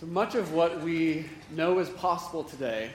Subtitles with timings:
[0.00, 2.90] So much of what we know is possible today,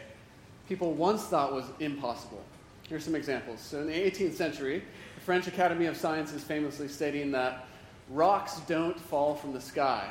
[0.68, 2.44] people once thought was impossible.
[2.90, 3.62] Here's some examples.
[3.62, 4.82] So, in the 18th century,
[5.14, 7.68] the French Academy of Sciences famously stating that
[8.10, 10.10] rocks don't fall from the sky.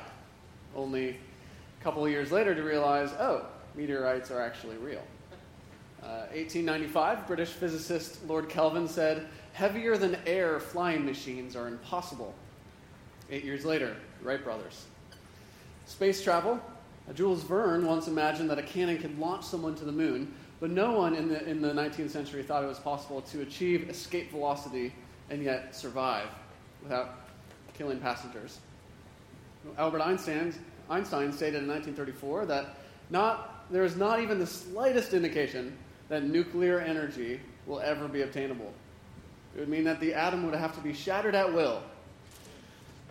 [0.76, 5.02] Only a couple of years later to realize, oh, meteorites are actually real.
[6.00, 12.32] Uh, 1895, British physicist Lord Kelvin said, heavier than air flying machines are impossible.
[13.32, 14.84] Eight years later, Wright brothers.
[15.86, 16.60] Space travel,
[17.12, 20.92] Jules Verne once imagined that a cannon could launch someone to the moon, but no
[20.92, 24.92] one in the, in the 19th century thought it was possible to achieve escape velocity
[25.28, 26.28] and yet survive
[26.82, 27.18] without
[27.76, 28.58] killing passengers.
[29.76, 30.54] Albert Einstein,
[30.88, 32.76] Einstein stated in 1934 that
[33.10, 35.76] not, there is not even the slightest indication
[36.08, 38.72] that nuclear energy will ever be obtainable.
[39.54, 41.82] It would mean that the atom would have to be shattered at will.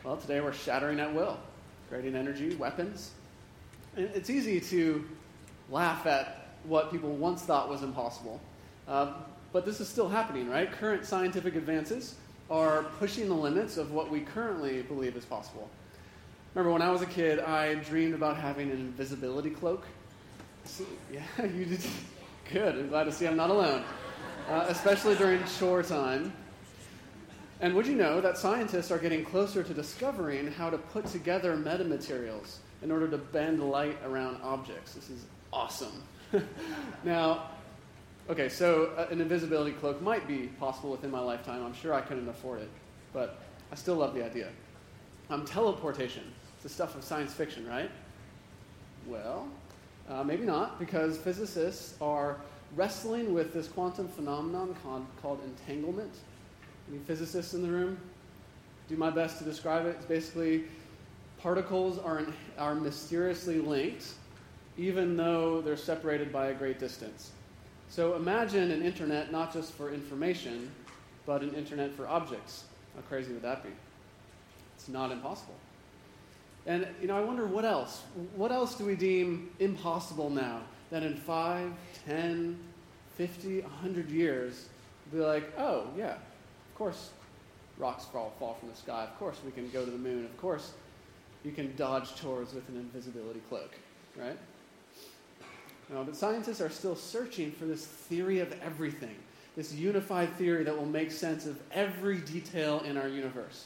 [0.03, 1.39] Well, today we're shattering at will,
[1.89, 3.11] creating energy, weapons,
[3.95, 5.05] it's easy to
[5.69, 8.39] laugh at what people once thought was impossible.
[8.87, 9.13] Uh,
[9.51, 10.71] but this is still happening, right?
[10.71, 12.15] Current scientific advances
[12.49, 15.69] are pushing the limits of what we currently believe is possible.
[16.53, 19.85] Remember, when I was a kid, I dreamed about having an invisibility cloak.
[20.65, 21.81] So, yeah, you did.
[22.51, 22.75] Good.
[22.75, 23.83] I'm glad to see I'm not alone,
[24.49, 26.33] uh, especially during chore time.
[27.61, 31.55] And would you know that scientists are getting closer to discovering how to put together
[31.55, 34.93] metamaterials in order to bend light around objects.
[34.93, 36.03] This is awesome.
[37.03, 37.49] now,
[38.29, 41.63] okay, so uh, an invisibility cloak might be possible within my lifetime.
[41.65, 42.69] I'm sure I couldn't afford it,
[43.13, 43.39] but
[43.71, 44.49] I still love the idea.
[45.29, 46.23] Um, teleportation.
[46.55, 47.89] It's the stuff of science fiction, right?
[49.07, 49.47] Well,
[50.09, 52.37] uh, maybe not, because physicists are
[52.75, 56.13] wrestling with this quantum phenomenon called, called entanglement.
[56.89, 57.97] Any physicists in the room?
[58.89, 59.95] Do my best to describe it.
[59.97, 60.65] It's basically
[61.43, 62.25] particles are,
[62.57, 64.13] are mysteriously linked,
[64.77, 67.31] even though they're separated by a great distance.
[67.89, 70.71] So imagine an internet not just for information,
[71.25, 72.63] but an internet for objects.
[72.95, 73.69] How crazy would that be?
[74.77, 75.55] It's not impossible.
[76.65, 78.03] And you know, I wonder what else?
[78.35, 81.73] What else do we deem impossible now that in 5,
[82.07, 82.57] 10,
[83.17, 84.69] 50, 100 years
[85.11, 87.09] we'll be like, oh, yeah, of course
[87.77, 89.03] rocks fall, fall from the sky.
[89.03, 90.23] Of course we can go to the moon.
[90.23, 90.71] Of course
[91.43, 93.71] you can dodge chores with an invisibility cloak,
[94.17, 94.37] right?
[95.89, 99.15] No, but scientists are still searching for this theory of everything,
[99.55, 103.65] this unified theory that will make sense of every detail in our universe.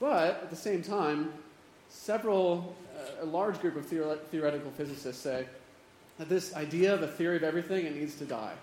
[0.00, 1.32] But at the same time,
[1.88, 5.46] several, uh, a large group of theore- theoretical physicists say
[6.18, 8.54] that this idea of a theory of everything, it needs to die.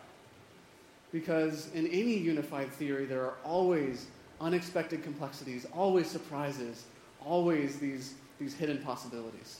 [1.11, 4.07] Because in any unified theory, there are always
[4.39, 6.83] unexpected complexities, always surprises,
[7.25, 9.59] always these, these hidden possibilities.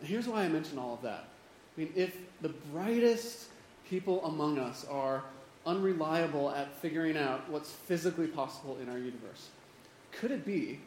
[0.00, 1.28] And here's why I mention all of that.
[1.76, 3.46] I mean, if the brightest
[3.88, 5.22] people among us are
[5.66, 9.48] unreliable at figuring out what's physically possible in our universe,
[10.12, 10.80] could it be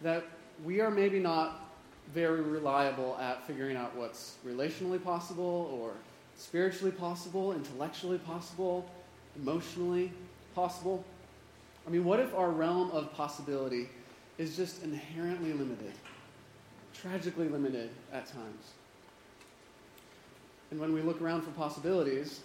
[0.00, 0.24] that
[0.64, 1.70] we are maybe not
[2.14, 5.92] very reliable at figuring out what's relationally possible or
[6.36, 8.88] spiritually possible, intellectually possible,
[9.36, 10.10] emotionally
[10.54, 11.04] possible?
[11.86, 13.88] I mean, what if our realm of possibility
[14.38, 15.92] is just inherently limited,
[16.94, 18.72] tragically limited at times.
[20.70, 22.40] And when we look around for possibilities,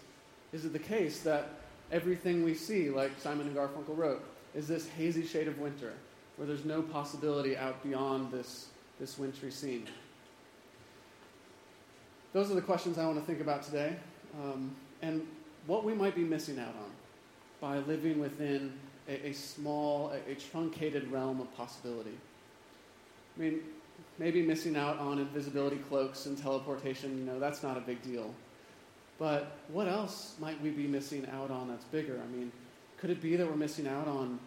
[0.52, 1.50] is it the case that
[1.92, 4.24] everything we see, like Simon and Garfunkel wrote,
[4.56, 5.94] is this hazy shade of winter,
[6.38, 8.68] where there's no possibility out beyond this,
[9.00, 9.88] this wintry scene?
[12.34, 13.96] Those are the questions I want to think about today,
[14.42, 15.26] um, and
[15.68, 16.92] what we might be missing out on
[17.62, 18.74] by living within
[19.08, 22.18] a, a small, a, a truncated realm of possibility.
[23.36, 23.60] I mean,
[24.20, 28.34] maybe missing out on invisibility cloaks and teleportation, you know, that's not a big deal.
[29.20, 32.20] But what else might we be missing out on that's bigger?
[32.22, 32.52] I mean,
[32.98, 34.40] could it be that we're missing out on,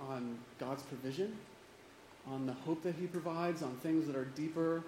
[0.00, 1.36] on God's provision?
[2.26, 4.82] On the hope that He provides, on things that are deeper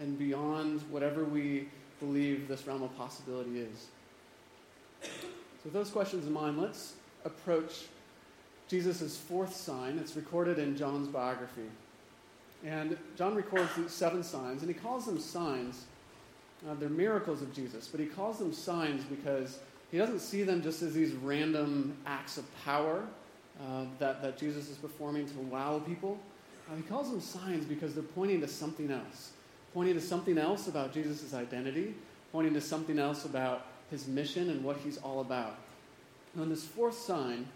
[0.00, 1.68] and beyond whatever we
[2.00, 3.86] believe this realm of possibility is?
[5.02, 6.94] So, with those questions in mind, let's
[7.24, 7.86] approach
[8.70, 9.98] Jesus' fourth sign.
[9.98, 11.68] It's recorded in John's biography.
[12.64, 15.86] And John records these seven signs, and he calls them signs.
[16.68, 19.58] Uh, they're miracles of Jesus, but he calls them signs because
[19.90, 23.02] he doesn't see them just as these random acts of power
[23.60, 26.20] uh, that, that Jesus is performing to wow people.
[26.70, 29.32] Uh, he calls them signs because they're pointing to something else,
[29.74, 31.94] pointing to something else about Jesus' identity,
[32.30, 35.56] pointing to something else about his mission and what he's all about.
[36.36, 37.48] And this fourth sign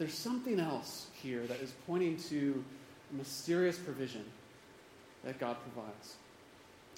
[0.00, 2.64] there's something else here that is pointing to
[3.12, 4.24] a mysterious provision.
[5.22, 6.14] that God provides.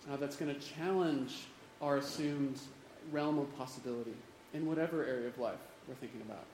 [0.09, 1.47] Uh, that's going to challenge
[1.81, 2.61] our assumed
[3.11, 4.15] realm of possibility
[4.55, 5.59] in whatever area of life
[5.89, 6.45] we're thinking about.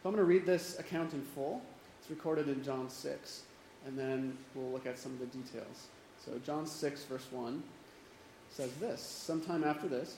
[0.00, 1.60] So I'm going to read this account in full.
[2.00, 3.42] It's recorded in John 6,
[3.84, 5.88] and then we'll look at some of the details.
[6.24, 7.60] So, John 6, verse 1
[8.50, 10.14] says this Sometime after this,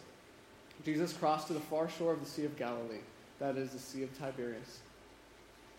[0.84, 3.00] Jesus crossed to the far shore of the Sea of Galilee,
[3.38, 4.80] that is, the Sea of Tiberias.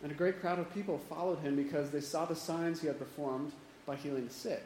[0.05, 2.99] And a great crowd of people followed him because they saw the signs he had
[2.99, 3.51] performed
[3.87, 4.63] by healing the sick.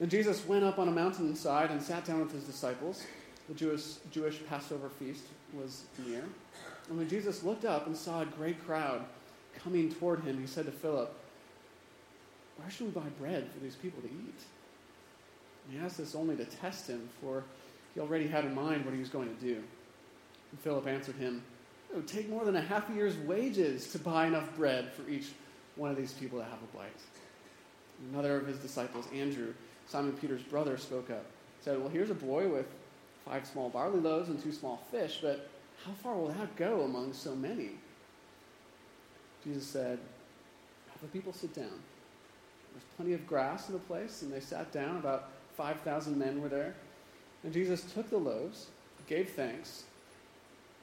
[0.00, 3.04] Then Jesus went up on a mountainside and sat down with his disciples.
[3.46, 5.22] The Jewish, Jewish Passover feast
[5.52, 6.24] was near.
[6.88, 9.04] And when Jesus looked up and saw a great crowd
[9.56, 11.14] coming toward him, he said to Philip,
[12.56, 14.40] Where should we buy bread for these people to eat?
[15.68, 17.44] And he asked this only to test him, for
[17.94, 19.62] he already had in mind what he was going to do.
[20.50, 21.44] And Philip answered him,
[21.94, 25.08] It would take more than a half a year's wages to buy enough bread for
[25.08, 25.28] each
[25.76, 26.90] one of these people to have a bite.
[28.10, 29.54] Another of his disciples, Andrew,
[29.86, 31.24] Simon Peter's brother, spoke up.
[31.60, 32.66] Said, Well, here's a boy with
[33.24, 35.48] five small barley loaves and two small fish, but
[35.86, 37.70] how far will that go among so many?
[39.44, 40.00] Jesus said,
[40.90, 41.78] Have the people sit down.
[42.72, 44.96] There's plenty of grass in the place, and they sat down.
[44.96, 46.74] About 5,000 men were there.
[47.44, 48.66] And Jesus took the loaves,
[49.06, 49.84] gave thanks,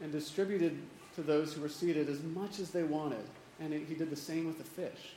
[0.02, 0.80] and distributed
[1.16, 3.24] to those who were seated as much as they wanted.
[3.60, 5.14] And he did the same with the fish.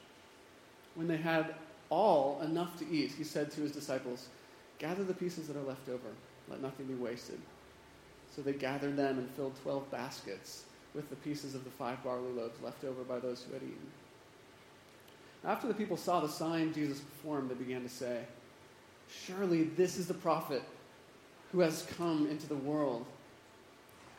[0.95, 1.55] When they had
[1.91, 4.29] all enough to eat, he said to his disciples,
[4.79, 6.09] Gather the pieces that are left over,
[6.49, 7.39] let nothing be wasted.
[8.35, 10.65] So they gathered them and filled twelve baskets
[10.95, 13.91] with the pieces of the five barley loaves left over by those who had eaten.
[15.45, 18.23] After the people saw the sign Jesus performed, they began to say,
[19.09, 20.63] Surely this is the prophet
[21.53, 23.05] who has come into the world.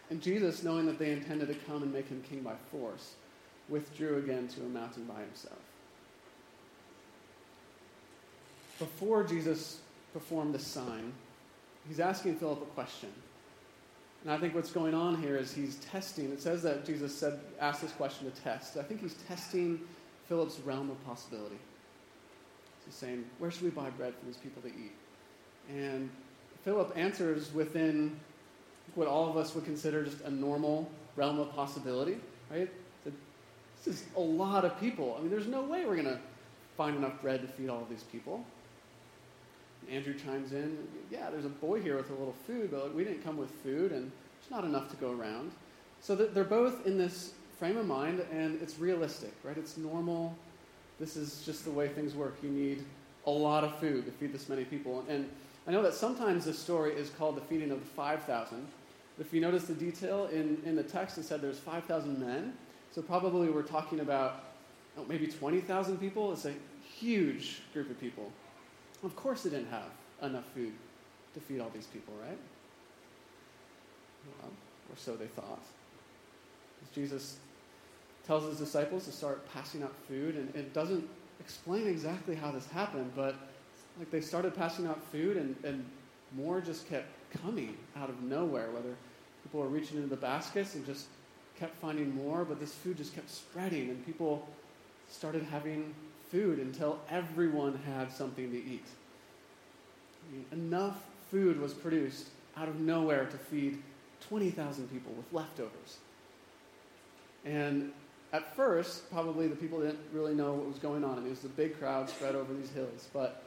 [0.10, 3.16] And Jesus, knowing that they intended to come and make him king by force,
[3.70, 5.60] withdrew again to a mountain by himself.
[8.78, 9.80] Before Jesus
[10.14, 11.14] performed the sign,
[11.88, 13.10] he's asking Philip a question.
[14.24, 16.32] And I think what's going on here is he's testing.
[16.32, 18.76] It says that Jesus said, asked this question to test.
[18.78, 19.80] I think he's testing
[20.28, 21.58] Philip's realm of possibility.
[22.86, 24.94] He's saying, Where should we buy bread for these people to eat?
[25.70, 26.10] And
[26.64, 28.20] Philip answers within
[28.94, 32.18] what all of us would consider just a normal realm of possibility,
[32.52, 32.70] right?
[33.84, 35.16] This is a lot of people.
[35.18, 36.20] I mean, there's no way we're going to
[36.78, 38.44] find enough bread to feed all of these people.
[39.90, 40.78] Andrew chimes in,
[41.12, 43.92] yeah, there's a boy here with a little food, but we didn't come with food,
[43.92, 45.52] and there's not enough to go around.
[46.02, 49.58] So they're both in this frame of mind, and it's realistic, right?
[49.58, 50.36] It's normal.
[51.00, 52.38] This is just the way things work.
[52.42, 52.84] You need
[53.28, 55.04] a lot of food to feed this many people.
[55.08, 55.30] And
[55.68, 58.68] I know that sometimes this story is called the feeding of the 5,000.
[59.20, 62.54] If you notice the detail in, in the text, it said there's 5,000 men.
[62.92, 64.44] So probably we're talking about
[64.98, 66.32] oh, maybe 20,000 people.
[66.34, 66.54] It's a
[67.00, 68.32] huge group of people.
[69.04, 69.90] Of course, they didn't have
[70.22, 70.74] enough food
[71.34, 72.38] to feed all these people, right?
[74.42, 75.62] Well, or so they thought.
[76.94, 77.38] Jesus
[78.26, 81.08] tells his disciples to start passing out food, and it doesn't
[81.40, 83.36] explain exactly how this happened, but
[83.98, 85.86] like they started passing out food, and, and
[86.36, 87.08] more just kept
[87.42, 88.96] coming out of nowhere, whether
[89.44, 91.08] people were reaching into the baskets and just
[91.58, 94.48] kept finding more, but this food just kept spreading, and people
[95.10, 95.94] started having
[96.32, 98.86] food until everyone had something to eat.
[100.28, 100.98] I mean, enough
[101.32, 102.28] food was produced
[102.58, 103.82] out of nowhere to feed
[104.28, 105.98] 20,000 people with leftovers.
[107.46, 107.92] And
[108.34, 111.14] at first, probably the people didn't really know what was going on.
[111.14, 113.08] I mean, it was a big crowd spread over these hills.
[113.14, 113.45] But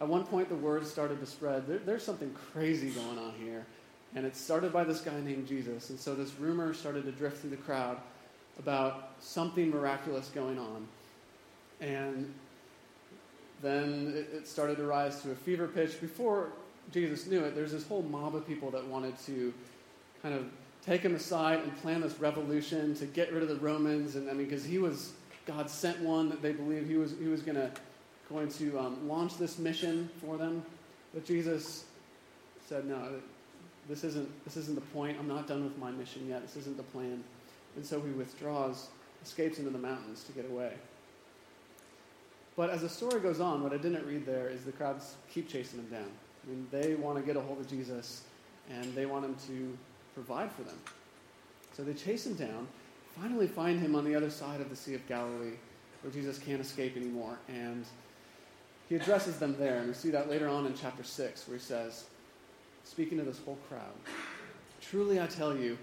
[0.00, 3.66] at one point, the word started to spread there, there's something crazy going on here.
[4.14, 5.90] And it started by this guy named Jesus.
[5.90, 7.98] And so this rumor started to drift through the crowd
[8.58, 10.88] about something miraculous going on.
[11.80, 12.32] And
[13.62, 16.00] then it started to rise to a fever pitch.
[16.00, 16.48] Before
[16.92, 19.52] Jesus knew it, there's this whole mob of people that wanted to
[20.22, 20.46] kind of
[20.84, 24.16] take him aside and plan this revolution to get rid of the Romans.
[24.16, 25.12] And I mean, because he was
[25.46, 27.70] God sent one that they believed he was he was gonna
[28.30, 30.62] going to um, launch this mission for them.
[31.12, 31.84] But Jesus
[32.68, 33.08] said, "No,
[33.88, 35.18] this isn't this isn't the point.
[35.18, 36.42] I'm not done with my mission yet.
[36.42, 37.22] This isn't the plan."
[37.76, 38.88] And so he withdraws,
[39.22, 40.72] escapes into the mountains to get away.
[42.56, 45.48] But as the story goes on, what I didn't read there is the crowds keep
[45.48, 46.10] chasing him down.
[46.44, 48.22] I mean, they want to get a hold of Jesus,
[48.68, 49.78] and they want him to
[50.14, 50.76] provide for them.
[51.76, 52.66] So they chase him down,
[53.18, 55.54] finally find him on the other side of the Sea of Galilee,
[56.02, 57.38] where Jesus can't escape anymore.
[57.48, 57.84] And
[58.90, 59.78] he addresses them there.
[59.78, 62.04] And we see that later on in chapter 6, where he says,
[62.84, 63.94] speaking to this whole crowd,
[64.82, 65.78] Truly I tell you,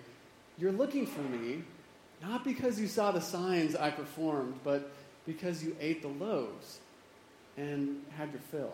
[0.60, 1.64] you're looking for me,
[2.22, 4.92] not because you saw the signs I performed, but
[5.26, 6.80] because you ate the loaves.
[7.58, 8.74] and had your fill.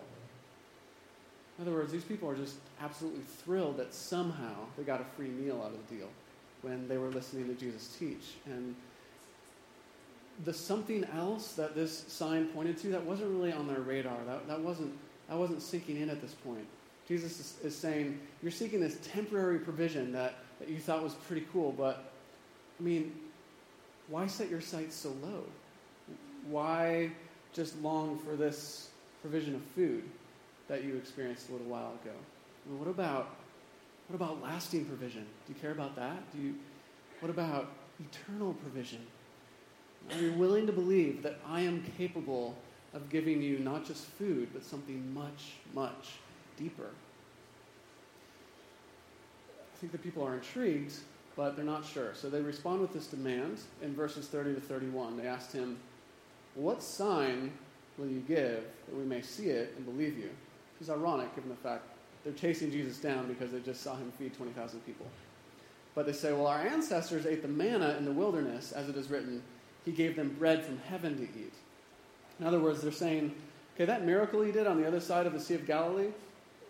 [1.57, 5.29] In other words, these people are just absolutely thrilled that somehow they got a free
[5.29, 6.09] meal out of the deal
[6.61, 8.35] when they were listening to Jesus teach.
[8.45, 8.75] And
[10.45, 14.47] the something else that this sign pointed to that wasn't really on their radar, that,
[14.47, 14.91] that, wasn't,
[15.29, 16.65] that wasn't sinking in at this point.
[17.07, 21.45] Jesus is, is saying, You're seeking this temporary provision that, that you thought was pretty
[21.51, 22.11] cool, but
[22.79, 23.13] I mean,
[24.07, 25.43] why set your sights so low?
[26.47, 27.11] Why
[27.53, 28.89] just long for this
[29.21, 30.03] provision of food
[30.67, 32.15] that you experienced a little while ago?
[32.65, 33.35] I mean, what about
[34.07, 35.25] what about lasting provision?
[35.47, 36.31] Do you care about that?
[36.33, 36.55] Do you
[37.19, 38.99] what about eternal provision?
[40.11, 42.55] Are you willing to believe that I am capable
[42.93, 46.11] of giving you not just food, but something much, much
[46.57, 46.89] deeper?
[49.73, 50.93] I think the people are intrigued,
[51.35, 52.13] but they're not sure.
[52.13, 55.17] So they respond with this demand in verses 30 to 31.
[55.17, 55.77] They asked him,
[56.55, 57.51] What sign
[57.97, 60.29] will you give that we may see it and believe you?
[60.73, 61.83] Which is ironic given the fact
[62.23, 65.07] they're chasing Jesus down because they just saw him feed 20,000 people.
[65.95, 69.09] But they say, Well, our ancestors ate the manna in the wilderness, as it is
[69.09, 69.43] written,
[69.85, 71.53] He gave them bread from heaven to eat.
[72.39, 73.33] In other words, they're saying,
[73.75, 76.09] Okay, that miracle he did on the other side of the Sea of Galilee,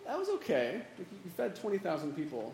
[0.05, 0.82] that was okay.
[0.98, 2.53] He fed 20,000 people.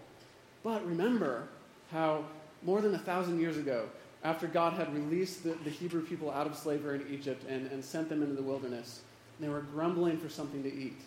[0.63, 1.47] But remember
[1.91, 2.25] how
[2.63, 3.87] more than a thousand years ago,
[4.23, 7.83] after God had released the, the Hebrew people out of slavery in Egypt and, and
[7.83, 9.01] sent them into the wilderness,
[9.39, 10.99] they were grumbling for something to eat.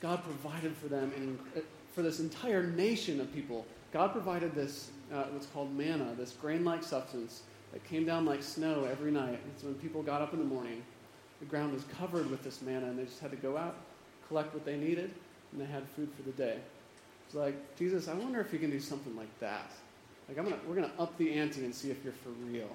[0.00, 1.38] God provided for them, and
[1.94, 6.64] for this entire nation of people, God provided this, uh, what's called manna, this grain
[6.64, 7.42] like substance
[7.72, 9.40] that came down like snow every night.
[9.42, 10.82] And so when people got up in the morning,
[11.40, 13.76] the ground was covered with this manna, and they just had to go out,
[14.28, 15.10] collect what they needed,
[15.52, 16.58] and they had food for the day.
[17.26, 19.70] It's like, Jesus, I wonder if you can do something like that.
[20.28, 22.70] Like, I'm gonna, we're going to up the ante and see if you're for real.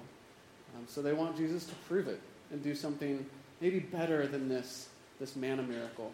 [0.76, 2.20] Um, so they want Jesus to prove it
[2.50, 3.24] and do something
[3.60, 6.12] maybe better than this, this manna miracle.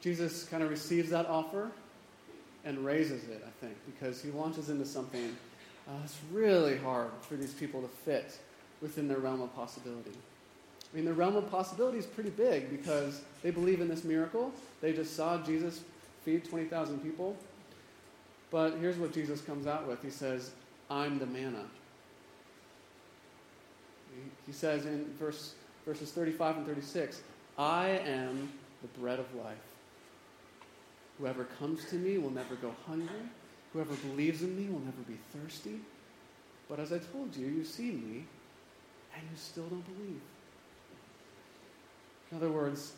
[0.00, 1.70] Jesus kind of receives that offer
[2.64, 5.36] and raises it, I think, because he launches into something
[5.88, 8.38] uh, that's really hard for these people to fit
[8.80, 10.12] within their realm of possibility.
[10.92, 14.52] I mean, the realm of possibility is pretty big because they believe in this miracle.
[14.80, 15.82] They just saw Jesus
[16.24, 17.36] feed 20,000 people.
[18.50, 20.50] But here's what Jesus comes out with He says,
[20.90, 21.64] I'm the manna.
[24.46, 25.54] He says in verse,
[25.86, 27.22] verses 35 and 36,
[27.56, 29.56] I am the bread of life.
[31.18, 33.08] Whoever comes to me will never go hungry.
[33.72, 35.80] Whoever believes in me will never be thirsty.
[36.68, 38.24] But as I told you, you see me,
[39.14, 40.20] and you still don't believe.
[42.30, 42.92] In other words,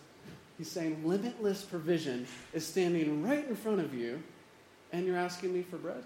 [0.58, 4.22] he's saying limitless provision is standing right in front of you,
[4.92, 6.04] and you're asking me for bread?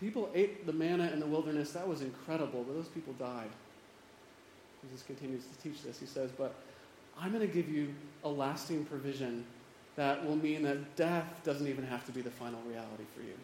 [0.00, 1.72] People ate the manna in the wilderness.
[1.72, 3.50] That was incredible, but those people died.
[4.82, 5.98] Jesus continues to teach this.
[5.98, 6.54] He says, But
[7.18, 9.44] I'm going to give you a lasting provision
[9.96, 13.34] that will mean that death doesn't even have to be the final reality for you.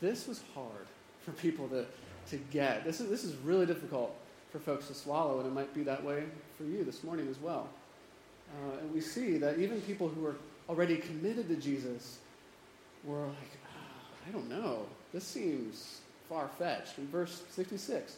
[0.00, 0.86] This was hard
[1.24, 1.86] for people to,
[2.30, 2.84] to get.
[2.84, 4.14] This is, this is really difficult
[4.50, 6.24] for folks to swallow, and it might be that way
[6.58, 7.68] for you this morning as well.
[8.50, 10.36] Uh, and we see that even people who are
[10.68, 12.18] already committed to Jesus
[13.04, 14.86] were like, oh, I don't know.
[15.12, 16.98] This seems far fetched.
[16.98, 18.16] In verse 66,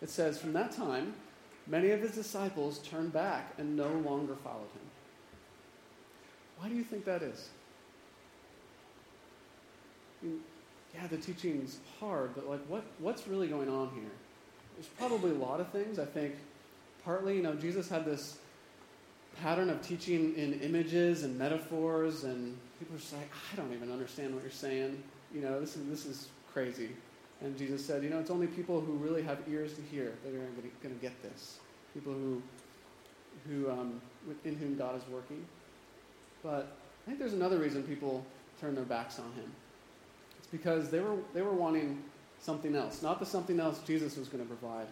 [0.00, 1.14] it says, From that time,
[1.66, 4.87] many of his disciples turned back and no longer followed him.
[6.58, 7.48] Why do you think that is?
[10.22, 10.40] I mean,
[10.94, 14.10] yeah, the teaching's hard, but like, what, what's really going on here?
[14.76, 15.98] There's probably a lot of things.
[15.98, 16.34] I think
[17.04, 18.38] partly, you know, Jesus had this
[19.40, 23.92] pattern of teaching in images and metaphors, and people are just like, I don't even
[23.92, 25.02] understand what you're saying.
[25.32, 26.90] You know, this is, this is crazy.
[27.40, 30.34] And Jesus said, you know, it's only people who really have ears to hear that
[30.34, 30.38] are
[30.82, 31.58] going to get this.
[31.94, 32.42] People who,
[33.48, 34.00] who um,
[34.44, 35.44] in whom God is working.
[36.42, 38.24] But I think there's another reason people
[38.60, 39.50] turn their backs on him.
[40.38, 42.02] It's because they were, they were wanting
[42.40, 44.86] something else, not the something else Jesus was going to provide.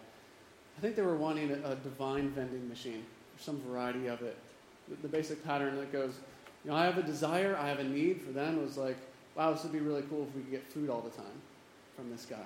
[0.77, 3.03] I think they were wanting a, a divine vending machine,
[3.35, 4.37] or some variety of it.
[4.89, 6.13] The, the, basic pattern that goes,
[6.63, 8.97] you know, I have a desire, I have a need for them was like,
[9.35, 11.41] wow, this would be really cool if we could get food all the time
[11.95, 12.45] from this guy.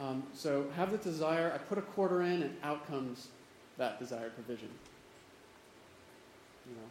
[0.00, 3.28] Um, so have the desire, I put a quarter in, and out comes
[3.76, 4.68] that desired provision.
[6.68, 6.88] You know?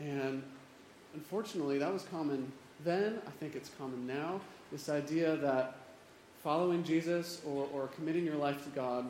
[0.00, 0.42] And
[1.14, 2.50] unfortunately, that was common
[2.84, 3.18] then.
[3.26, 4.40] I think it's common now.
[4.72, 5.76] This idea that
[6.42, 9.06] following Jesus or, or committing your life to God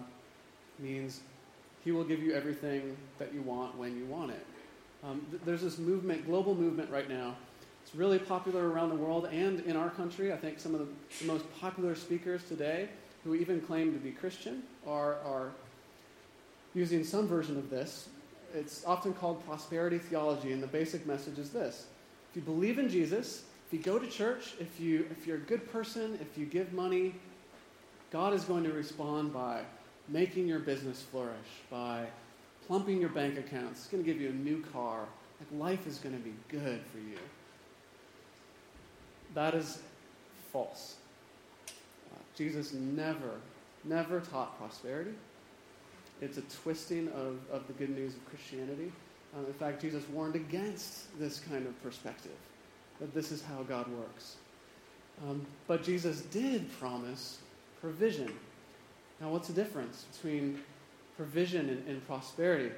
[0.79, 1.21] means
[1.85, 4.47] He will give you everything that you want when you want it.
[5.03, 7.37] Um, th- there's this movement, global movement right now.
[7.85, 10.33] It's really popular around the world and in our country.
[10.33, 10.87] I think some of the,
[11.21, 12.89] the most popular speakers today
[13.25, 15.51] who even claim to be Christian are, are
[16.75, 18.09] using some version of this.
[18.55, 21.87] It's often called prosperity theology, and the basic message is this
[22.31, 25.41] if you believe in Jesus, if you go to church, if, you, if you're a
[25.41, 27.15] good person, if you give money,
[28.11, 29.63] God is going to respond by
[30.09, 31.35] making your business flourish,
[31.71, 32.07] by
[32.67, 33.81] plumping your bank accounts.
[33.81, 35.07] It's going to give you a new car.
[35.41, 37.19] Like life is going to be good for you.
[39.35, 39.81] That is
[40.53, 40.97] false.
[41.69, 43.31] Uh, Jesus never,
[43.85, 45.15] never taught prosperity.
[46.21, 48.93] It's a twisting of, of the good news of Christianity.
[49.37, 52.37] Um, in fact, Jesus warned against this kind of perspective,
[53.01, 54.37] that this is how God works.
[55.23, 57.39] Um, but Jesus did promise
[57.81, 58.33] provision.
[59.21, 60.61] Now, what's the difference between
[61.17, 62.71] provision and, and prosperity?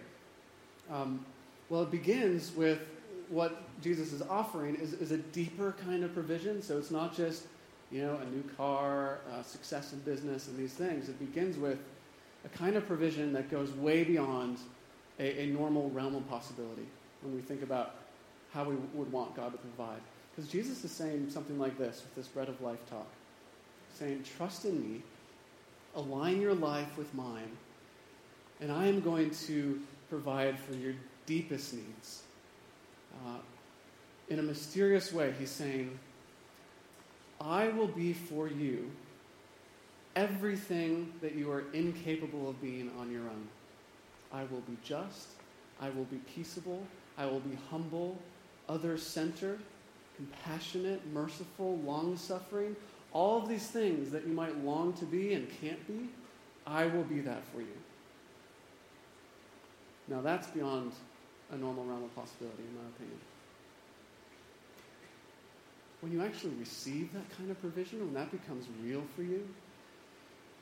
[0.91, 1.25] Um,
[1.69, 2.81] well, it begins with
[3.29, 6.63] what Jesus is offering is, is a deeper kind of provision.
[6.63, 7.45] So it's not just,
[7.91, 11.09] you know, a new car, uh, success in business, and these things.
[11.09, 11.79] It begins with
[12.47, 14.59] a kind of provision that goes way beyond
[15.19, 16.87] a, a normal realm of possibility
[17.23, 17.97] when we think about
[18.53, 20.01] how we would want God to provide.
[20.35, 23.07] Because Jesus is saying something like this with this bread of life talk
[23.95, 25.03] saying, Trust in me,
[25.95, 27.51] align your life with mine,
[28.61, 32.23] and I am going to provide for your deepest needs.
[33.25, 33.39] Uh,
[34.29, 35.99] in a mysterious way, he's saying,
[37.41, 38.91] I will be for you
[40.17, 43.49] everything that you are incapable of being on your own.
[44.33, 45.29] I will be just,
[45.81, 46.83] I will be peaceable,
[47.17, 48.19] I will be humble,
[48.69, 49.61] other centered,
[50.17, 52.75] compassionate, merciful, long suffering.
[53.13, 56.09] All of these things that you might long to be and can't be,
[56.67, 57.77] I will be that for you.
[60.09, 60.93] Now, that's beyond
[61.53, 63.19] a normal realm of possibility, in my opinion.
[66.01, 69.47] When you actually receive that kind of provision, when that becomes real for you,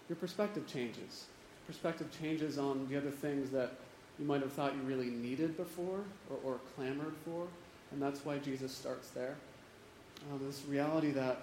[0.09, 1.27] your perspective changes.
[1.67, 3.73] Perspective changes on the other things that
[4.19, 7.47] you might have thought you really needed before or, or clamored for.
[7.91, 9.37] And that's why Jesus starts there.
[10.31, 11.43] Um, this reality that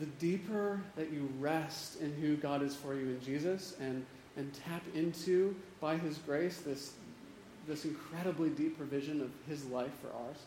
[0.00, 4.04] the deeper that you rest in who God is for you in Jesus and,
[4.36, 6.92] and tap into, by His grace, this,
[7.68, 10.38] this incredibly deep provision of His life for ours,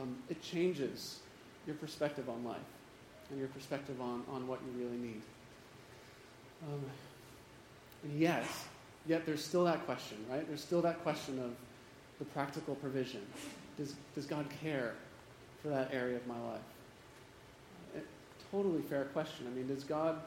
[0.00, 1.20] um, it changes
[1.66, 2.58] your perspective on life
[3.30, 5.22] and your perspective on, on what you really need.
[6.66, 6.80] Um,
[8.16, 8.46] yes,
[9.06, 10.46] yet there's still that question, right?
[10.46, 11.54] There's still that question of
[12.18, 13.22] the practical provision.
[13.76, 14.94] Does, does God care
[15.62, 16.60] for that area of my life?
[17.96, 18.00] A
[18.50, 19.46] totally fair question.
[19.46, 20.20] I mean, does God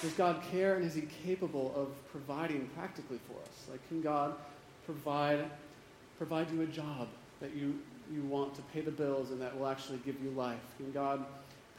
[0.00, 3.68] does God care and is he capable of providing practically for us?
[3.70, 4.34] Like can God
[4.86, 5.44] provide
[6.16, 7.08] provide you a job
[7.40, 7.78] that you
[8.12, 10.60] you want to pay the bills and that will actually give you life?
[10.78, 11.24] Can God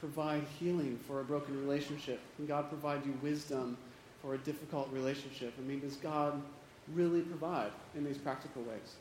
[0.03, 2.19] provide healing for a broken relationship?
[2.35, 3.77] Can God provide you wisdom
[4.21, 5.53] for a difficult relationship?
[5.57, 6.41] I mean, does God
[6.93, 8.95] really provide in these practical ways?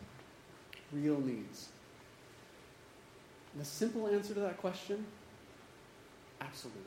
[0.92, 1.70] Real needs.
[3.52, 5.04] And the simple answer to that question
[6.40, 6.80] absolutely.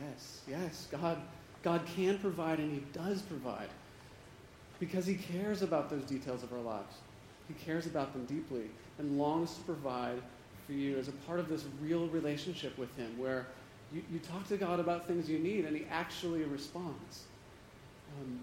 [0.00, 1.18] Yes, yes, God,
[1.64, 3.68] God can provide and He does provide
[4.78, 6.94] because He cares about those details of our lives.
[7.48, 10.22] He cares about them deeply and longs to provide
[10.68, 13.46] for you as a part of this real relationship with Him where
[13.90, 17.24] you, you talk to God about things you need and He actually responds.
[18.20, 18.38] Um,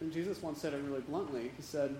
[0.00, 1.52] and Jesus once said it really bluntly.
[1.56, 1.94] He said,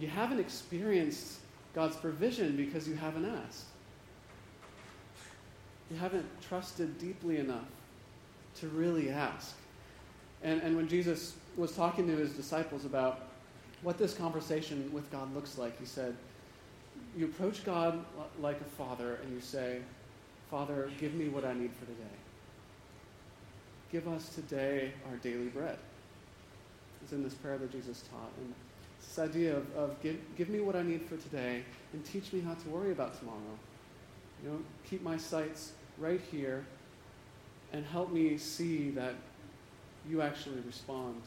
[0.00, 1.38] You haven't experienced
[1.72, 3.66] God's provision because you haven't asked.
[5.88, 7.68] You haven't trusted deeply enough
[8.56, 9.54] to really ask.
[10.42, 13.20] And, and when Jesus was talking to his disciples about
[13.82, 16.16] what this conversation with God looks like, he said,
[17.16, 18.04] You approach God
[18.40, 19.80] like a father and you say,
[20.50, 22.16] Father, give me what I need for today.
[23.90, 25.78] Give us today our daily bread.
[27.02, 28.30] It's in this prayer that Jesus taught.
[28.38, 28.54] And
[29.00, 32.40] this idea of, of give, give me what I need for today and teach me
[32.40, 33.38] how to worry about tomorrow.
[34.42, 36.64] You know, keep my sights right here
[37.72, 39.14] and help me see that
[40.08, 41.20] you actually respond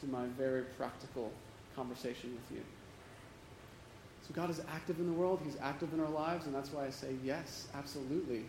[0.00, 1.32] to my very practical
[1.74, 2.64] conversation with you.
[4.26, 6.86] So God is active in the world, He's active in our lives, and that's why
[6.86, 8.44] I say yes, absolutely,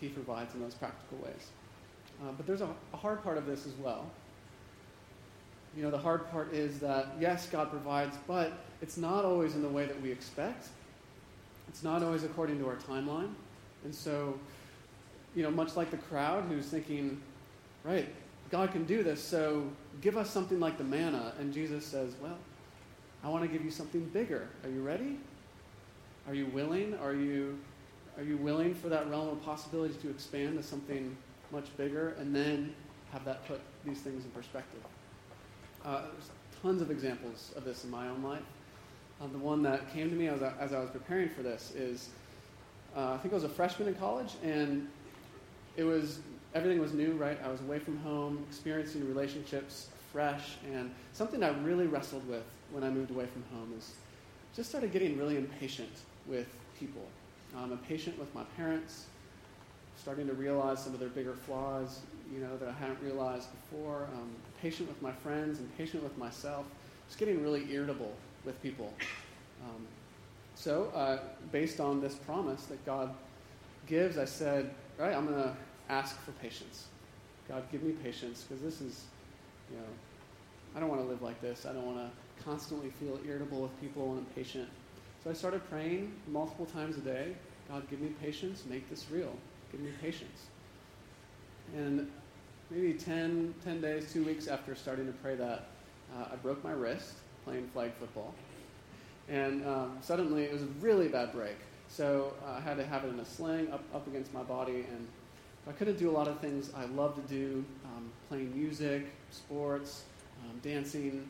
[0.00, 1.50] He provides in those practical ways.
[2.20, 4.10] Uh, but there's a, a hard part of this as well.
[5.76, 9.62] You know, the hard part is that, yes, God provides, but it's not always in
[9.62, 10.66] the way that we expect.
[11.68, 13.30] It's not always according to our timeline.
[13.84, 14.38] And so,
[15.36, 17.22] you know, much like the crowd who's thinking,
[17.84, 18.08] right,
[18.50, 19.62] God can do this, so
[20.00, 21.34] give us something like the manna.
[21.38, 22.36] And Jesus says, well,
[23.22, 24.48] I want to give you something bigger.
[24.64, 25.18] Are you ready?
[26.26, 26.94] Are you willing?
[27.02, 27.58] Are you,
[28.16, 31.16] are you willing for that realm of possibilities to expand to something
[31.52, 32.74] much bigger, and then
[33.12, 34.80] have that put these things in perspective.
[35.84, 36.30] Uh, there's
[36.62, 38.42] tons of examples of this in my own life.
[39.20, 41.72] Uh, the one that came to me as I, as I was preparing for this
[41.74, 42.10] is
[42.96, 44.88] uh, I think I was a freshman in college, and
[45.76, 46.20] it was
[46.54, 47.38] everything was new, right?
[47.44, 52.84] I was away from home, experiencing relationships fresh, and something I really wrestled with when
[52.84, 53.92] I moved away from home is
[54.54, 55.90] just started getting really impatient
[56.26, 57.06] with people.
[57.56, 59.06] I'm impatient with my parents,
[59.96, 62.00] starting to realize some of their bigger flaws,
[62.32, 64.08] you know, that I hadn't realized before.
[64.14, 64.30] Um,
[64.62, 66.66] patient with my friends and patient with myself.
[67.08, 68.12] Just getting really irritable
[68.44, 68.92] with people.
[69.62, 69.86] Um,
[70.54, 71.18] so, uh,
[71.52, 73.14] based on this promise that God
[73.86, 75.56] gives, I said, all right, I'm going to
[75.88, 76.86] ask for patience.
[77.48, 79.04] God, give me patience because this is,
[79.70, 79.84] you know,
[80.74, 81.66] I don't want to live like this.
[81.66, 84.68] I don't want to constantly feel irritable with people and impatient.
[85.22, 87.34] So I started praying multiple times a day
[87.70, 89.32] God, give me patience, make this real.
[89.70, 90.46] Give me patience.
[91.76, 92.10] And
[92.68, 95.68] maybe 10, 10 days, two weeks after starting to pray that,
[96.16, 98.34] uh, I broke my wrist playing flag football.
[99.28, 101.56] And um, suddenly it was a really bad break.
[101.88, 104.84] So uh, I had to have it in a sling up, up against my body.
[104.90, 105.06] And
[105.68, 110.04] I couldn't do a lot of things I love to do um, playing music, sports,
[110.42, 111.28] um, dancing,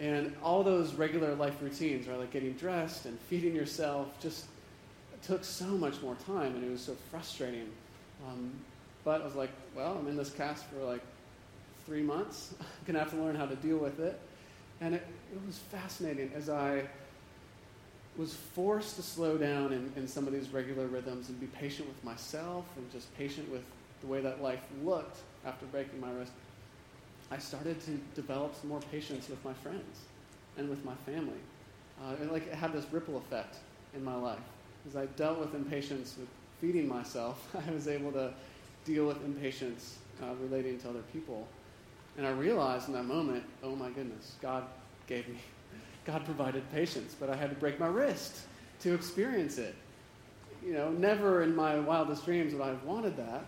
[0.00, 2.18] and all those regular life routines, right?
[2.18, 4.46] Like getting dressed and feeding yourself, just
[5.22, 7.70] took so much more time and it was so frustrating.
[8.26, 8.50] Um,
[9.04, 11.02] but I was like, well, I'm in this cast for like
[11.86, 12.54] three months.
[12.60, 14.18] I'm going to have to learn how to deal with it.
[14.80, 16.84] And it, it was fascinating as I
[18.16, 21.88] was forced to slow down in, in some of these regular rhythms and be patient
[21.88, 23.62] with myself and just patient with
[24.00, 26.32] the way that life looked after breaking my wrist.
[27.30, 30.02] I started to develop some more patience with my friends
[30.56, 31.40] and with my family.
[32.02, 33.56] Uh, and like it had this ripple effect
[33.94, 34.38] in my life.
[34.88, 36.28] As I dealt with impatience with
[36.60, 38.32] feeding myself, I was able to
[38.84, 41.46] deal with impatience uh, relating to other people.
[42.16, 44.64] And I realized in that moment, oh my goodness, God
[45.06, 45.38] gave me,
[46.04, 48.40] God provided patience, but I had to break my wrist
[48.80, 49.74] to experience it.
[50.64, 53.44] You know, never in my wildest dreams would I have wanted that,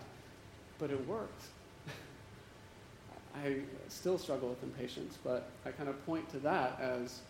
[0.79, 1.45] but it worked.
[3.45, 3.57] I
[3.89, 7.21] still struggle with impatience, but I kind of point to that as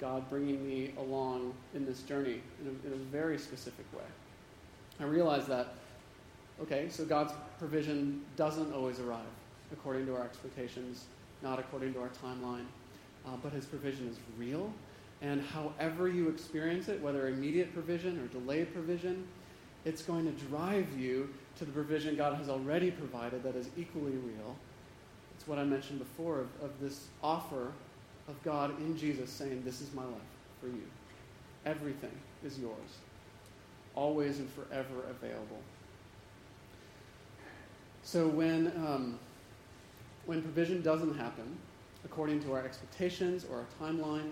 [0.00, 4.04] God bringing me along in this journey in a, in a very specific way.
[5.00, 5.74] I realize that,
[6.62, 9.20] okay, so God's provision doesn't always arrive
[9.72, 11.04] according to our expectations,
[11.42, 12.64] not according to our timeline,
[13.26, 14.72] uh, but His provision is real.
[15.22, 19.26] And however you experience it, whether immediate provision or delayed provision,
[19.84, 24.12] it's going to drive you to the provision God has already provided that is equally
[24.12, 24.56] real.
[25.36, 27.72] It's what I mentioned before of, of this offer
[28.28, 30.12] of God in Jesus saying, This is my life
[30.60, 30.82] for you.
[31.64, 32.12] Everything
[32.44, 32.98] is yours,
[33.94, 35.60] always and forever available.
[38.02, 39.18] So when, um,
[40.26, 41.58] when provision doesn't happen
[42.06, 44.30] according to our expectations or our timeline,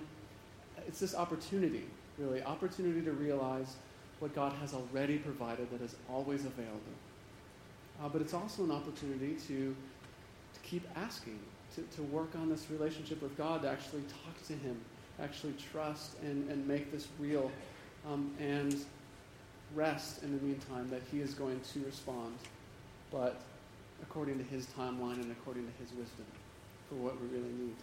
[0.86, 1.84] it's this opportunity,
[2.18, 3.76] really, opportunity to realize
[4.20, 6.80] what God has already provided that is always available.
[8.02, 9.74] Uh, but it's also an opportunity to,
[10.54, 11.38] to keep asking,
[11.74, 14.76] to, to work on this relationship with God, to actually talk to Him,
[15.20, 17.50] actually trust and, and make this real,
[18.08, 18.84] um, and
[19.74, 22.34] rest in the meantime that He is going to respond,
[23.10, 23.40] but
[24.02, 26.26] according to His timeline and according to His wisdom
[26.94, 27.76] for what we really need.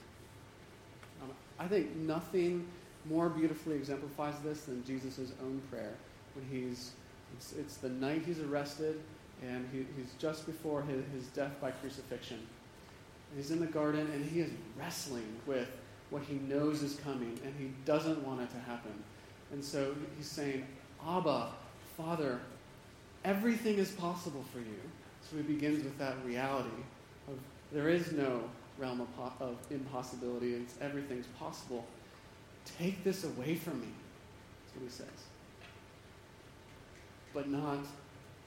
[1.21, 2.67] Um, I think nothing
[3.05, 5.93] more beautifully exemplifies this than Jesus' own prayer
[6.35, 6.91] when he's,
[7.35, 8.99] it's, it's the night he's arrested
[9.41, 12.39] and he, he's just before his, his death by crucifixion.
[13.35, 15.69] He's in the garden and he is wrestling with
[16.09, 18.91] what he knows is coming and he doesn't want it to happen.
[19.51, 20.65] And so he's saying,
[21.07, 21.49] Abba,
[21.97, 22.39] Father,
[23.25, 24.79] everything is possible for you.
[25.29, 26.69] So he begins with that reality
[27.27, 27.37] of
[27.71, 28.43] there is no
[28.77, 30.53] realm of, of impossibility.
[30.53, 31.85] It's everything's possible.
[32.77, 33.87] Take this away from me.
[34.65, 35.25] That's what he says.
[37.33, 37.85] But not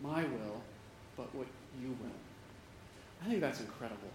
[0.00, 0.60] my will,
[1.16, 1.46] but what
[1.80, 3.24] you will.
[3.24, 4.10] I think that's incredible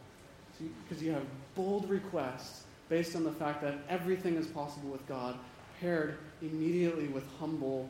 [0.88, 1.24] because you have
[1.56, 5.38] bold requests based on the fact that everything is possible with God,
[5.80, 7.88] paired immediately with humble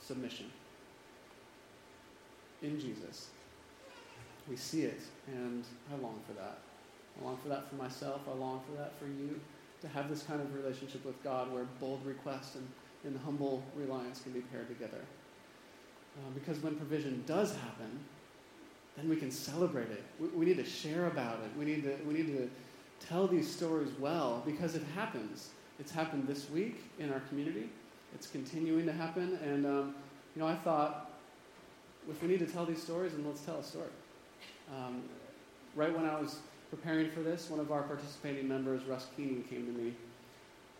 [0.00, 0.46] submission
[2.62, 3.28] in Jesus.
[4.48, 6.58] We see it, and I long for that.
[7.20, 8.22] I long for that for myself.
[8.28, 9.40] I long for that for you
[9.82, 12.66] to have this kind of relationship with God where bold request and,
[13.04, 15.00] and humble reliance can be paired together.
[16.16, 17.98] Uh, because when provision does happen,
[18.96, 20.02] then we can celebrate it.
[20.20, 21.50] We, we need to share about it.
[21.58, 22.48] We need to, we need to
[23.06, 25.50] tell these stories well because it happens.
[25.78, 27.68] It's happened this week in our community.
[28.14, 29.38] It's continuing to happen.
[29.44, 29.94] And, um,
[30.34, 31.10] you know, I thought
[32.08, 33.88] if we need to tell these stories, then let's tell a story.
[34.74, 35.02] Um,
[35.74, 36.38] right when I was
[36.74, 39.92] preparing for this, one of our participating members, Russ Keeney, came to me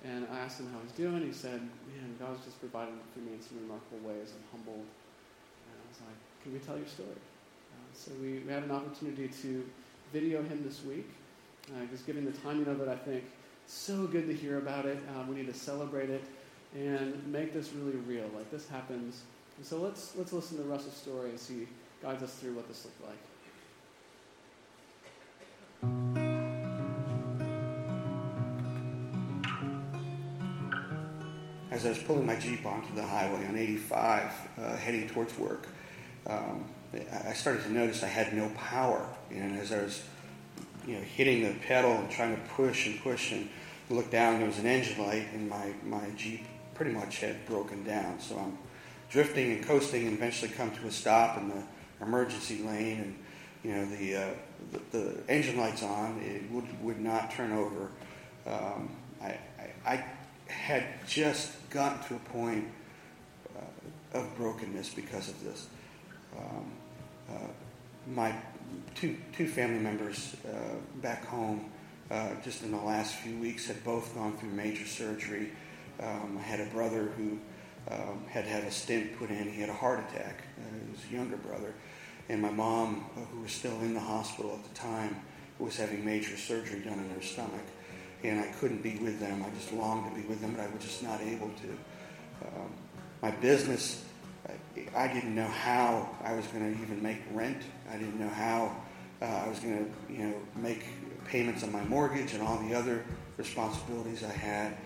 [0.05, 1.25] and I asked him how he's doing.
[1.25, 4.33] He said, Man, God's just provided for me in some remarkable ways.
[4.35, 4.85] I'm humbled.
[4.85, 7.09] And I was like, Can we tell your story?
[7.09, 9.65] Uh, so we, we, had an opportunity to
[10.13, 11.09] video him this week.
[11.71, 13.25] Uh, just given the timing of it, I think
[13.67, 14.99] so good to hear about it.
[15.09, 16.25] Uh, we need to celebrate it
[16.75, 18.29] and make this really real.
[18.37, 19.23] Like this happens.
[19.57, 21.67] And so let's let's listen to Russ's story and see
[22.03, 23.19] guides us through what this looked like.
[31.75, 35.69] As I was pulling my Jeep onto the highway on 85, uh, heading towards work,
[36.27, 36.65] um,
[37.27, 39.07] I started to notice I had no power.
[39.31, 40.03] And as I was,
[40.87, 43.49] you know, hitting the pedal and trying to push and push and
[43.91, 47.83] look down, there was an engine light, and my, my Jeep pretty much had broken
[47.83, 48.21] down.
[48.21, 48.57] So I'm
[49.11, 51.63] drifting and coasting, and eventually come to a stop in the
[52.01, 53.19] emergency lane, and
[53.65, 54.31] you know the uh,
[54.91, 56.21] the, engine light's on.
[56.21, 57.91] It would would not turn over.
[58.47, 58.91] Um,
[59.23, 59.39] I,
[59.87, 60.05] I, I
[60.47, 62.67] had just gotten to a point
[63.57, 65.69] uh, of brokenness because of this.
[66.37, 66.71] Um,
[67.31, 67.35] uh,
[68.07, 68.35] my
[68.95, 71.71] two, two family members uh, back home,
[72.11, 75.51] uh, just in the last few weeks, had both gone through major surgery.
[76.03, 77.39] Um, I had a brother who
[77.91, 79.51] um, had had a stent put in.
[79.51, 80.43] He had a heart attack.
[80.59, 81.75] Uh, a younger brother.
[82.29, 85.17] And my mom, who was still in the hospital at the time,
[85.59, 87.65] was having major surgery done in her stomach
[88.25, 89.45] and I couldn't be with them.
[89.47, 92.47] I just longed to be with them, but I was just not able to.
[92.47, 92.71] Um,
[93.23, 94.05] my business,
[94.49, 97.63] I, I, didn't know how I was going to even make rent.
[97.91, 98.77] I didn't know how
[99.21, 100.85] uh, I was going to, you know, make
[101.27, 103.05] payments on my mortgage and all the other
[103.37, 104.77] responsibilities I had.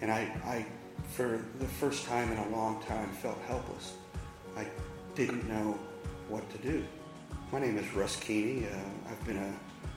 [0.00, 0.66] And I, I,
[1.12, 3.94] for the first time in a long time, felt helpless.
[4.56, 4.66] I
[5.14, 5.78] didn't know
[6.28, 6.84] what to do.
[7.52, 8.66] My name is Russ Keeney.
[8.66, 9.54] Uh, I've been a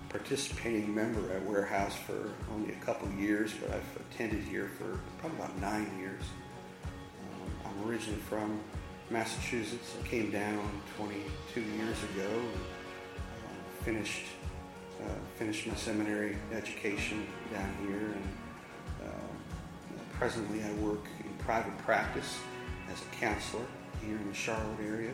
[0.10, 5.40] participating member at Warehouse for only a couple years, but I've attended here for probably
[5.40, 6.22] about nine years.
[6.86, 8.60] Um, I'm originally from
[9.10, 9.96] Massachusetts.
[10.04, 12.56] I came down 22 years ago and
[13.46, 14.26] uh, finished
[15.02, 22.38] uh, finished my seminary education down here, and uh, presently I work in private practice
[22.92, 23.64] as a counselor
[24.06, 25.14] here in the Charlotte area.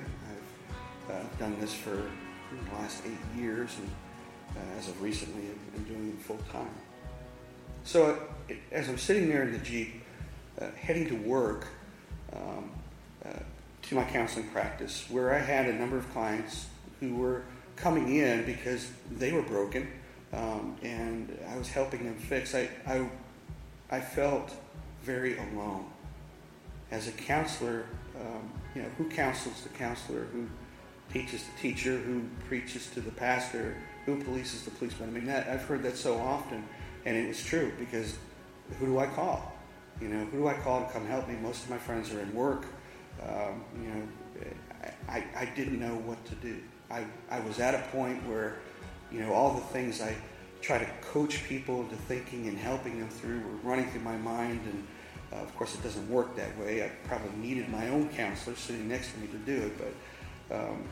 [1.09, 3.89] Uh, done this for the last eight years and
[4.55, 6.69] uh, as of recently, I've been doing it full time.
[7.83, 10.01] So it, as I'm sitting there in the Jeep,
[10.59, 11.67] uh, heading to work,
[12.33, 12.71] um,
[13.25, 13.29] uh,
[13.83, 16.67] to my counseling practice, where I had a number of clients
[16.99, 17.43] who were
[17.75, 19.87] coming in because they were broken,
[20.33, 22.55] um, and I was helping them fix.
[22.55, 23.07] I, I,
[23.91, 24.51] I felt
[25.03, 25.85] very alone.
[26.91, 27.85] As a counselor,
[28.19, 30.25] um, you know, who counsels the counselor?
[30.31, 30.47] Who
[31.11, 31.97] teaches the teacher?
[31.97, 33.75] Who preaches to the pastor?
[34.05, 35.09] who polices the policeman?
[35.09, 36.63] I mean, that, I've heard that so often,
[37.05, 38.17] and it was true because
[38.79, 39.53] who do I call?
[39.99, 41.35] You know, who do I call to come help me?
[41.41, 42.65] Most of my friends are in work.
[43.23, 44.01] Um, you know,
[45.09, 46.57] I, I didn't know what to do.
[46.91, 48.57] I, I was at a point where,
[49.11, 50.15] you know, all the things I
[50.61, 54.59] try to coach people into thinking and helping them through were running through my mind.
[54.65, 54.87] And
[55.31, 56.83] uh, of course, it doesn't work that way.
[56.83, 59.77] I probably needed my own counselor sitting next to me to do it.
[59.77, 59.93] But
[60.51, 60.83] um,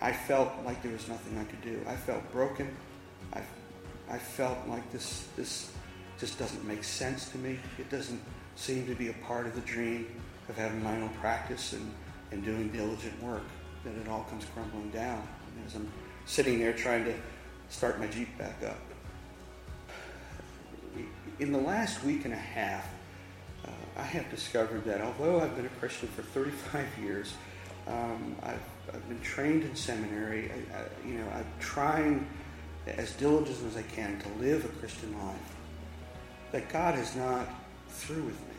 [0.00, 1.80] I felt like there was nothing I could do.
[1.86, 2.74] I felt broken.
[3.32, 3.42] I,
[4.10, 5.72] I felt like this, this
[6.18, 7.58] just doesn't make sense to me.
[7.78, 8.20] It doesn't
[8.56, 10.06] seem to be a part of the dream
[10.48, 11.92] of having my own practice and,
[12.30, 13.44] and doing diligent work.
[13.84, 15.26] That it all comes crumbling down
[15.66, 15.90] as I'm
[16.26, 17.14] sitting there trying to
[17.68, 18.78] start my Jeep back up.
[21.38, 22.88] In the last week and a half,
[23.64, 27.34] uh, I have discovered that although I've been a Christian for 35 years,
[27.88, 28.60] um, I've
[28.92, 30.50] I've been trained in seminary.
[30.50, 32.26] I, I, you know, I'm trying
[32.86, 35.56] as diligent as I can to live a Christian life.
[36.52, 37.46] That God is not
[37.88, 38.54] through with me.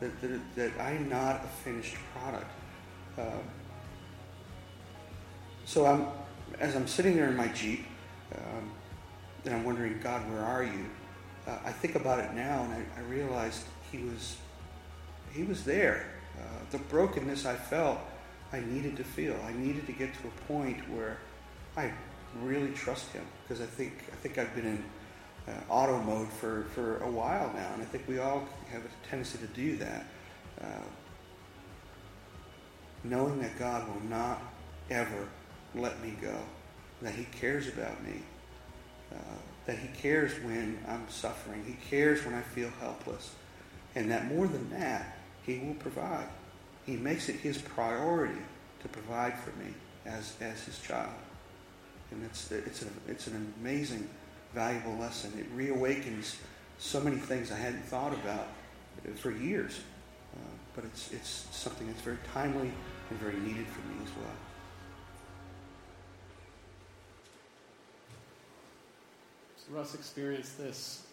[0.00, 2.50] That, that, that I'm not a finished product.
[3.16, 3.38] Uh,
[5.64, 6.06] so I'm,
[6.58, 7.84] as I'm sitting there in my Jeep,
[8.34, 8.72] um,
[9.44, 10.86] and I'm wondering, God, where are you?
[11.46, 14.36] Uh, I think about it now, and I, I realized He was,
[15.32, 16.06] He was there.
[16.36, 17.98] Uh, the brokenness I felt
[18.52, 19.38] I needed to feel.
[19.46, 21.18] I needed to get to a point where
[21.76, 21.90] I
[22.40, 24.84] really trust him because I think I think I've been in
[25.48, 29.08] uh, auto mode for, for a while now, and I think we all have a
[29.08, 30.06] tendency to do that.
[30.60, 30.66] Uh,
[33.04, 34.40] knowing that God will not
[34.90, 35.28] ever
[35.74, 36.38] let me go,
[37.00, 38.22] that He cares about me,
[39.12, 39.16] uh,
[39.66, 43.34] that He cares when I'm suffering, He cares when I feel helpless,
[43.94, 46.28] and that more than that, He will provide.
[46.86, 48.40] He makes it his priority
[48.82, 49.72] to provide for me
[50.04, 51.14] as, as his child.
[52.10, 54.08] And it's, it's, a, it's an amazing,
[54.54, 55.32] valuable lesson.
[55.38, 56.36] It reawakens
[56.78, 58.48] so many things I hadn't thought about
[59.16, 59.80] for years.
[60.34, 60.38] Uh,
[60.74, 62.70] but it's, it's something that's very timely
[63.10, 64.34] and very needed for me as well.
[69.56, 71.04] So Russ experienced this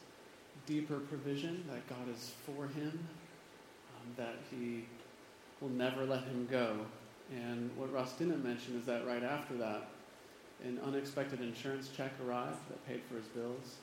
[0.66, 3.08] deeper provision that God is for him,
[3.96, 4.86] um, that he
[5.62, 6.78] will never let him go.
[7.32, 9.88] And what Russ didn't mention is that right after that,
[10.64, 13.78] an unexpected insurance check arrived that paid for his bills.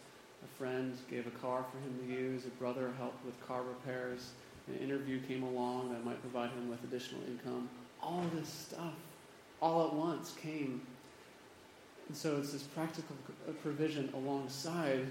[0.44, 2.44] A friend gave a car for him to use.
[2.44, 4.30] A brother helped with car repairs.
[4.68, 7.68] An interview came along that might provide him with additional income.
[8.02, 8.94] All this stuff,
[9.62, 10.82] all at once, came.
[12.08, 13.16] And so it's this practical
[13.62, 15.06] provision alongside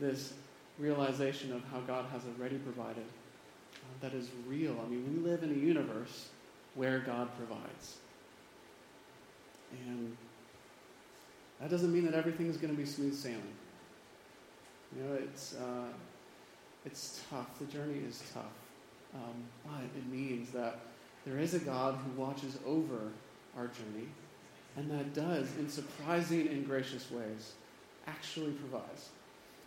[0.00, 0.32] this
[0.78, 3.21] realization of how God has already provided uh,
[4.00, 4.76] that is real.
[4.84, 6.28] I mean, we live in a universe
[6.74, 7.96] where God provides.
[9.86, 10.16] And
[11.60, 13.42] that doesn't mean that everything is going to be smooth sailing.
[14.96, 15.88] You know, it's, uh,
[16.84, 17.58] it's tough.
[17.58, 18.44] The journey is tough.
[19.14, 20.80] Um, but it means that
[21.24, 23.12] there is a God who watches over
[23.56, 24.08] our journey,
[24.76, 27.52] and that does, in surprising and gracious ways,
[28.06, 29.10] actually provides.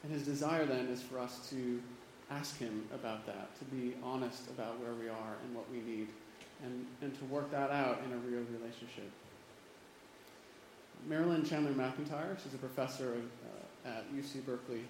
[0.04, 1.82] And his desire then is for us to
[2.32, 6.08] ask him about that, to be honest about where we are and what we need,
[6.64, 9.12] and, and to work that out in a real relationship.
[11.08, 13.18] Marilyn Chandler McEntyre, she's a professor
[13.86, 14.82] uh, at UC Berkeley.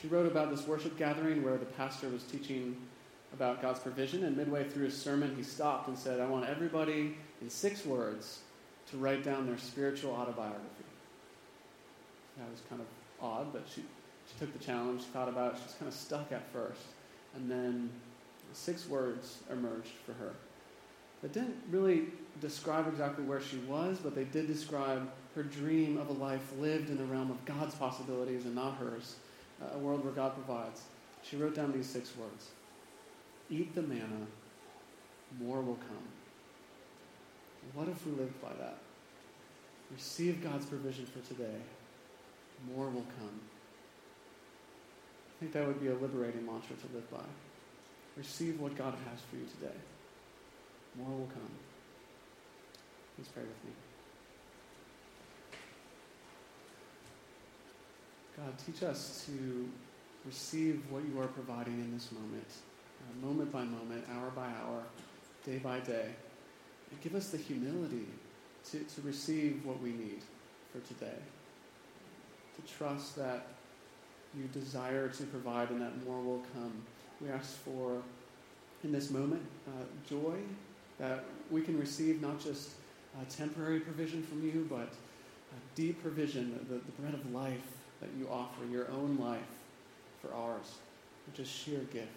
[0.00, 2.76] She wrote about this worship gathering where the pastor was teaching
[3.34, 7.16] about God's provision, and midway through his sermon, he stopped and said, I want everybody
[7.40, 8.40] in six words
[8.90, 10.84] to write down their spiritual autobiography.
[12.38, 12.86] That was kind of
[13.24, 13.82] odd, but she
[14.38, 16.80] took the challenge, thought about it, she was kind of stuck at first.
[17.34, 17.90] And then
[18.52, 20.32] six words emerged for her.
[21.22, 22.06] That didn't really
[22.40, 26.90] describe exactly where she was, but they did describe her dream of a life lived
[26.90, 29.16] in the realm of God's possibilities and not hers,
[29.74, 30.82] a world where God provides.
[31.22, 32.48] She wrote down these six words
[33.48, 34.26] Eat the manna,
[35.40, 36.08] more will come.
[37.74, 38.78] What if we lived by that?
[39.92, 41.58] Receive God's provision for today,
[42.74, 43.40] more will come.
[45.42, 47.24] I think that would be a liberating mantra to live by.
[48.16, 49.74] Receive what God has for you today.
[50.96, 51.50] More will come.
[53.16, 53.72] Please pray with me.
[58.36, 59.68] God, teach us to
[60.24, 62.46] receive what you are providing in this moment,
[63.00, 64.84] uh, moment by moment, hour by hour,
[65.44, 66.06] day by day.
[66.92, 68.06] And give us the humility
[68.70, 70.20] to, to receive what we need
[70.72, 71.18] for today.
[72.54, 73.51] To trust that
[74.36, 76.72] you desire to provide and that more will come.
[77.20, 78.02] We ask for,
[78.82, 80.36] in this moment, uh, joy
[80.98, 82.70] that we can receive not just
[83.28, 84.92] temporary provision from you, but
[85.74, 87.66] deep provision, the, the bread of life
[88.00, 89.40] that you offer, your own life
[90.20, 90.74] for ours,
[91.26, 92.08] which is sheer gift.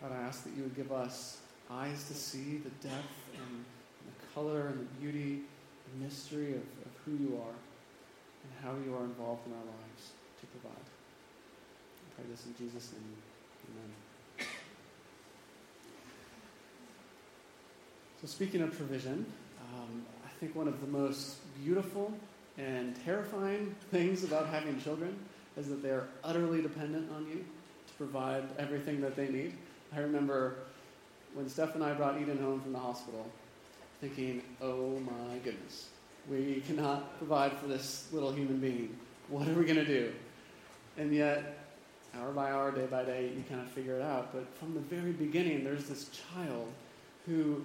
[0.00, 1.38] God, I ask that you would give us
[1.70, 3.04] eyes to see the depth
[3.34, 3.64] and,
[4.06, 5.40] the color and the beauty
[5.90, 7.54] and mystery of, of who you are
[8.46, 10.76] and how you are involved in our lives to provide.
[10.78, 13.16] I pray this in Jesus' name.
[13.70, 14.48] Amen.
[18.20, 19.26] So, speaking of provision,
[19.74, 22.12] um, I think one of the most beautiful
[22.56, 25.16] and terrifying things about having children
[25.56, 27.44] is that they are utterly dependent on you
[27.86, 29.54] to provide everything that they need.
[29.94, 30.56] I remember
[31.34, 33.26] when Steph and I brought Eden home from the hospital,
[34.00, 35.88] thinking, oh my goodness,
[36.30, 38.96] we cannot provide for this little human being.
[39.28, 40.12] What are we going to do?
[40.96, 41.58] And yet,
[42.14, 44.32] hour by hour, day by day, you kind of figure it out.
[44.32, 46.72] But from the very beginning, there's this child
[47.26, 47.62] who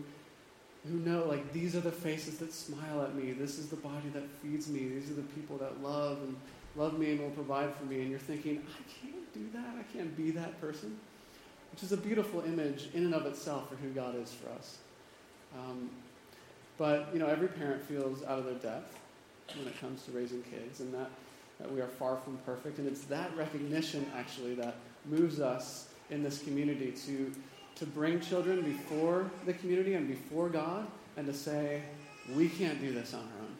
[0.87, 4.09] who know like these are the faces that smile at me this is the body
[4.13, 6.35] that feeds me these are the people that love and
[6.75, 9.83] love me and will provide for me and you're thinking i can't do that i
[9.95, 10.97] can't be that person
[11.71, 14.77] which is a beautiful image in and of itself for who god is for us
[15.55, 15.89] um,
[16.81, 18.97] but you know every parent feels out of their depth
[19.55, 21.11] when it comes to raising kids and that,
[21.59, 24.75] that we are far from perfect and it's that recognition actually that
[25.05, 27.31] moves us in this community to
[27.75, 31.81] to bring children before the community and before God and to say,
[32.35, 33.55] we can't do this on our own.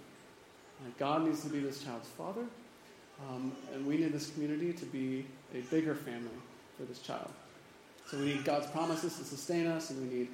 [0.84, 2.46] Like God needs to be this child's father,
[3.28, 6.30] um, and we need this community to be a bigger family
[6.78, 7.30] for this child.
[8.10, 10.28] So we need God's promises to sustain us, and we need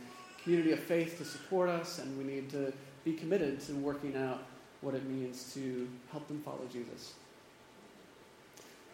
[0.48, 2.72] community of faith to support us, and we need to
[3.04, 4.44] be committed to working out
[4.80, 7.16] what it means to help them follow Jesus.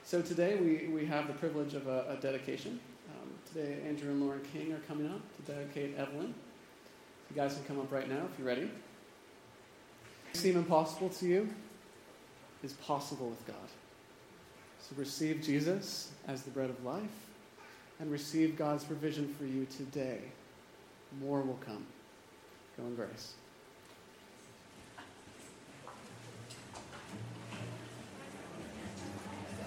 [0.04, 2.80] So today we, we have the privilege of a, a dedication.
[3.08, 6.34] Um, today, Andrew and Lauren King are coming up to dedicate Evelyn.
[7.30, 8.72] You guys can come up right now if you're ready.
[10.34, 11.54] seem impossible to you
[12.64, 13.70] is possible with God.
[14.80, 17.04] So receive Jesus as the bread of life
[17.99, 20.18] and receive God's provision for you today.
[21.22, 21.86] More will come.
[22.78, 23.34] Go in grace.